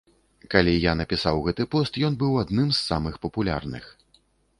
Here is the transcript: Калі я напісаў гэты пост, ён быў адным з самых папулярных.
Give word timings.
Калі 0.53 0.71
я 0.83 0.93
напісаў 1.01 1.41
гэты 1.47 1.67
пост, 1.75 1.99
ён 2.07 2.17
быў 2.23 2.39
адным 2.45 2.71
з 2.73 2.79
самых 2.89 3.21
папулярных. 3.27 3.85